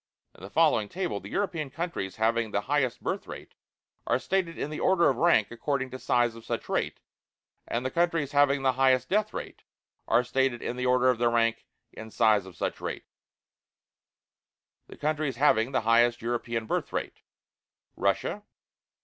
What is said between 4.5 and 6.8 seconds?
in the order of rank according to size of such